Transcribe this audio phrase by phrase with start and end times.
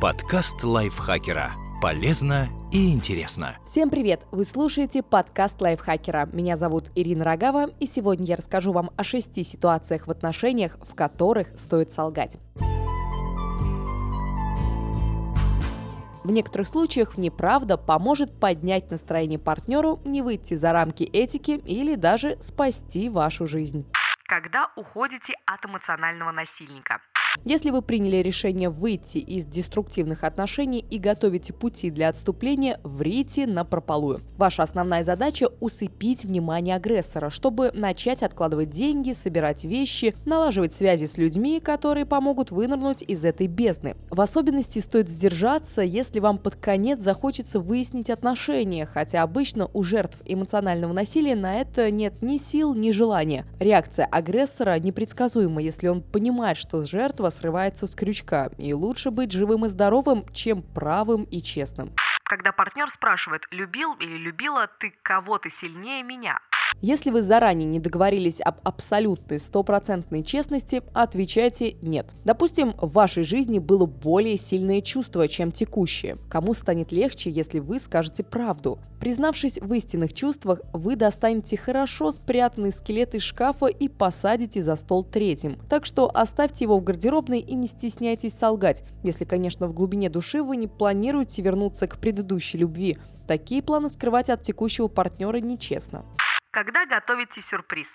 [0.00, 1.52] Подкаст лайфхакера.
[1.82, 3.58] Полезно и интересно.
[3.66, 4.22] Всем привет!
[4.30, 6.26] Вы слушаете подкаст лайфхакера.
[6.32, 10.94] Меня зовут Ирина Рогава, и сегодня я расскажу вам о шести ситуациях в отношениях, в
[10.94, 12.38] которых стоит солгать.
[16.24, 22.38] В некоторых случаях неправда поможет поднять настроение партнеру, не выйти за рамки этики или даже
[22.40, 23.86] спасти вашу жизнь.
[24.26, 27.00] Когда уходите от эмоционального насильника?
[27.44, 33.64] Если вы приняли решение выйти из деструктивных отношений и готовите пути для отступления, врите на
[33.64, 34.20] прополую.
[34.36, 41.18] Ваша основная задача– усыпить внимание агрессора, чтобы начать откладывать деньги, собирать вещи, налаживать связи с
[41.18, 43.96] людьми, которые помогут вынырнуть из этой бездны.
[44.10, 50.18] В особенности стоит сдержаться, если вам под конец захочется выяснить отношения, хотя обычно у жертв
[50.24, 53.46] эмоционального насилия на это нет ни сил, ни желания.
[53.60, 59.32] Реакция агрессора непредсказуема, если он понимает, что жертва жертва срывается с крючка, и лучше быть
[59.32, 61.92] живым и здоровым, чем правым и честным.
[62.24, 66.38] Когда партнер спрашивает, любил или любила ты кого-то сильнее меня,
[66.82, 72.14] если вы заранее не договорились об абсолютной стопроцентной честности, отвечайте «нет».
[72.24, 76.16] Допустим, в вашей жизни было более сильное чувство, чем текущее.
[76.30, 78.78] Кому станет легче, если вы скажете правду?
[78.98, 85.04] Признавшись в истинных чувствах, вы достанете хорошо спрятанный скелет из шкафа и посадите за стол
[85.04, 85.58] третьим.
[85.68, 90.42] Так что оставьте его в гардеробной и не стесняйтесь солгать, если, конечно, в глубине души
[90.42, 92.98] вы не планируете вернуться к предыдущей любви.
[93.26, 96.04] Такие планы скрывать от текущего партнера нечестно.
[96.52, 97.86] Когда готовите сюрприз?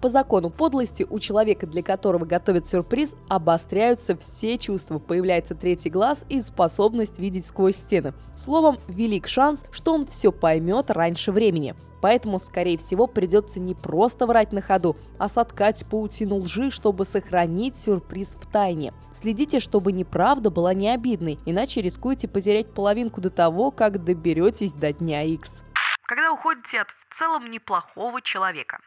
[0.00, 6.24] По закону подлости у человека, для которого готовят сюрприз, обостряются все чувства, появляется третий глаз
[6.28, 8.14] и способность видеть сквозь стены.
[8.36, 11.74] Словом, велик шанс, что он все поймет раньше времени.
[12.00, 17.76] Поэтому, скорее всего, придется не просто врать на ходу, а соткать паутину лжи, чтобы сохранить
[17.76, 18.94] сюрприз в тайне.
[19.12, 24.92] Следите, чтобы неправда была не обидной, иначе рискуете потерять половинку до того, как доберетесь до
[24.92, 25.64] дня X.
[26.06, 28.78] Когда уходите от в целом неплохого человека.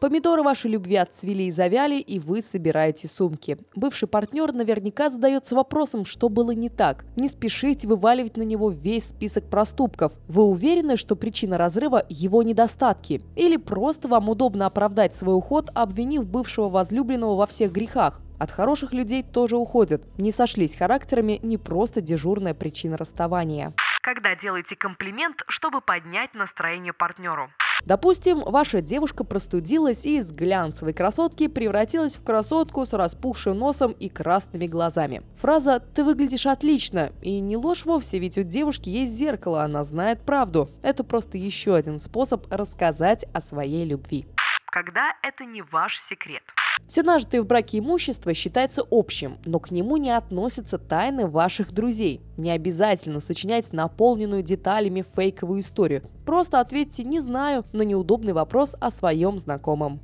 [0.00, 3.58] Помидоры вашей любви отцвели и завяли, и вы собираете сумки.
[3.74, 7.04] Бывший партнер наверняка задается вопросом, что было не так.
[7.16, 10.12] Не спешите вываливать на него весь список проступков.
[10.28, 13.22] Вы уверены, что причина разрыва– его недостатки?
[13.34, 18.20] Или просто вам удобно оправдать свой уход, обвинив бывшего возлюбленного во всех грехах?
[18.38, 20.02] От хороших людей тоже уходят.
[20.18, 27.50] Не сошлись характерами не просто дежурная причина расставания когда делаете комплимент, чтобы поднять настроение партнеру.
[27.84, 34.08] Допустим, ваша девушка простудилась и из глянцевой красотки превратилась в красотку с распухшим носом и
[34.08, 35.22] красными глазами.
[35.40, 40.24] Фраза «ты выглядишь отлично» и не ложь вовсе, ведь у девушки есть зеркало, она знает
[40.24, 40.70] правду.
[40.82, 44.26] Это просто еще один способ рассказать о своей любви.
[44.66, 46.42] Когда это не ваш секрет.
[46.86, 52.20] Все нажитое в браке имущество считается общим, но к нему не относятся тайны ваших друзей.
[52.36, 56.02] Не обязательно сочинять наполненную деталями фейковую историю.
[56.26, 60.00] Просто ответьте «не знаю» на неудобный вопрос о своем знакомом.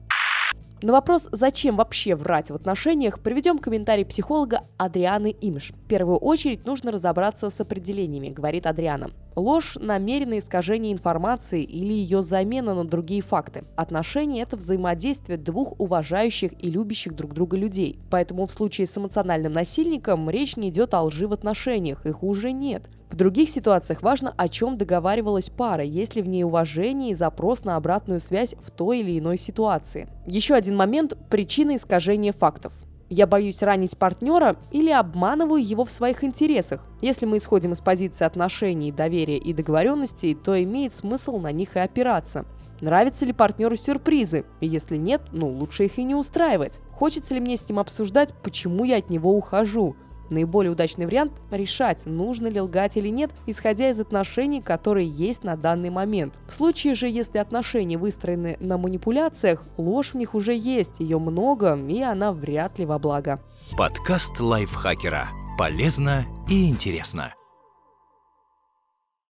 [0.82, 5.70] На вопрос, зачем вообще врать в отношениях, приведем комментарий психолога Адрианы Имш.
[5.70, 9.10] В первую очередь нужно разобраться с определениями, говорит Адриана.
[9.36, 13.64] Ложь– намеренное искажение информации или ее замена на другие факты.
[13.76, 18.00] Отношения– это взаимодействие двух уважающих и любящих друг друга людей.
[18.10, 22.50] Поэтому в случае с эмоциональным насильником речь не идет о лжи в отношениях, их уже
[22.50, 22.88] нет.
[23.10, 27.62] В других ситуациях важно, о чем договаривалась пара, есть ли в ней уважение и запрос
[27.62, 30.08] на обратную связь в той или иной ситуации.
[30.26, 32.72] Еще один момент– причина искажения фактов.
[33.08, 36.84] Я боюсь ранить партнера или обманываю его в своих интересах.
[37.00, 41.80] Если мы исходим из позиции отношений, доверия и договоренностей, то имеет смысл на них и
[41.80, 42.46] опираться.
[42.80, 44.44] Нравятся ли партнеру сюрпризы?
[44.60, 46.80] И если нет, ну лучше их и не устраивать.
[46.92, 49.96] Хочется ли мне с ним обсуждать, почему я от него ухожу?
[50.30, 55.56] Наиболее удачный вариант– решать, нужно ли лгать или нет, исходя из отношений, которые есть на
[55.56, 56.34] данный момент.
[56.48, 61.76] В случае же, если отношения выстроены на манипуляциях, ложь в них уже есть, ее много,
[61.76, 63.40] и она вряд ли во благо.
[63.76, 65.28] Подкаст лайфхакера.
[65.58, 67.32] Полезно и интересно.